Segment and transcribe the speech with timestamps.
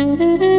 [0.00, 0.57] thank